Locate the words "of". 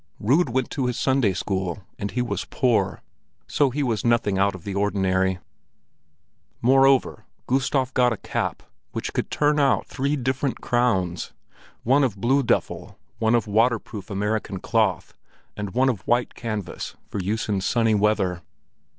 4.55-4.63, 12.03-12.17, 13.35-13.45, 15.87-16.07